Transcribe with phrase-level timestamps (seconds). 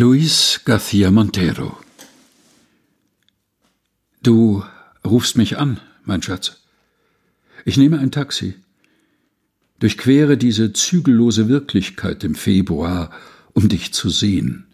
[0.00, 1.76] Luis García Montero
[4.22, 4.62] Du
[5.04, 6.62] rufst mich an, mein Schatz.
[7.64, 8.54] Ich nehme ein Taxi.
[9.80, 13.10] Durchquere diese zügellose Wirklichkeit im Februar,
[13.54, 14.66] um dich zu sehen.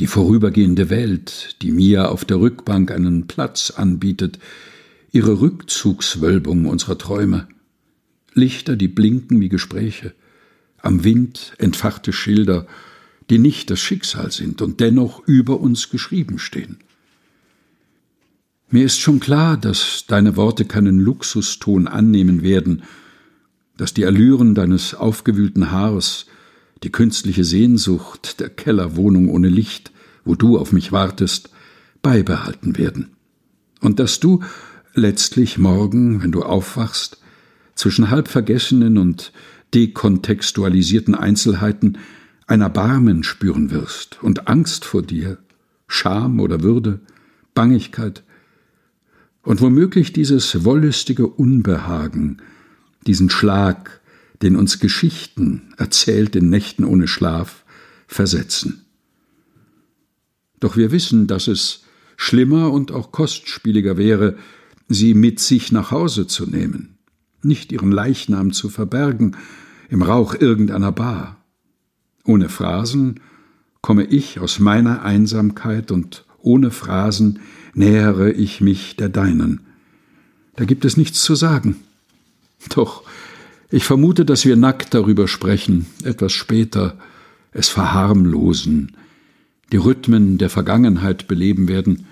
[0.00, 4.40] Die vorübergehende Welt, die mir auf der Rückbank einen Platz anbietet,
[5.12, 7.46] ihre Rückzugswölbung unserer Träume.
[8.34, 10.14] Lichter, die blinken wie Gespräche,
[10.78, 12.66] am Wind entfachte Schilder,
[13.32, 16.76] die nicht das Schicksal sind und dennoch über uns geschrieben stehen.
[18.68, 22.82] Mir ist schon klar, dass deine Worte keinen Luxuston annehmen werden,
[23.78, 26.26] dass die Allüren deines aufgewühlten Haares,
[26.82, 29.92] die künstliche Sehnsucht der Kellerwohnung ohne Licht,
[30.26, 31.48] wo du auf mich wartest,
[32.02, 33.12] beibehalten werden.
[33.80, 34.40] Und dass du
[34.92, 37.16] letztlich morgen, wenn du aufwachst,
[37.76, 39.32] zwischen halb vergessenen und
[39.72, 41.96] dekontextualisierten Einzelheiten
[42.46, 45.38] ein Erbarmen spüren wirst und Angst vor dir,
[45.86, 47.00] Scham oder Würde,
[47.54, 48.22] Bangigkeit
[49.42, 52.38] und womöglich dieses wollüstige Unbehagen,
[53.06, 54.00] diesen Schlag,
[54.40, 57.64] den uns Geschichten, erzählt in Nächten ohne Schlaf,
[58.06, 58.84] versetzen.
[60.60, 61.82] Doch wir wissen, dass es
[62.16, 64.36] schlimmer und auch kostspieliger wäre,
[64.88, 66.98] sie mit sich nach Hause zu nehmen,
[67.42, 69.36] nicht ihren Leichnam zu verbergen
[69.88, 71.41] im Rauch irgendeiner Bar.
[72.24, 73.20] Ohne Phrasen
[73.80, 77.40] komme ich aus meiner Einsamkeit und ohne Phrasen
[77.74, 79.60] nähere ich mich der deinen.
[80.56, 81.76] Da gibt es nichts zu sagen.
[82.74, 83.02] Doch
[83.70, 86.98] ich vermute, dass wir nackt darüber sprechen, etwas später,
[87.52, 88.96] es verharmlosen,
[89.72, 92.06] die Rhythmen der Vergangenheit beleben werden,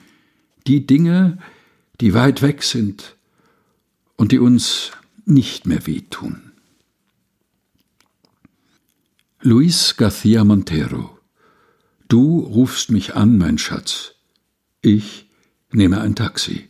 [0.66, 1.38] die Dinge,
[2.00, 3.16] die weit weg sind
[4.16, 4.92] und die uns
[5.27, 6.50] nicht mehr wehtun.
[9.42, 11.19] Luis García Montero
[12.08, 14.12] Du rufst mich an, mein Schatz.
[14.82, 15.30] Ich
[15.72, 16.69] nehme ein Taxi.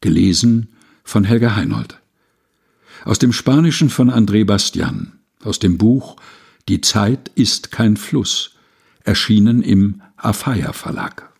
[0.00, 0.68] Gelesen
[1.02, 2.00] von Helga Heinold.
[3.04, 5.18] Aus dem Spanischen von André Bastian.
[5.42, 6.14] Aus dem Buch
[6.68, 8.52] Die Zeit ist kein Fluss.
[9.02, 11.32] Erschienen im Afaya Verlag.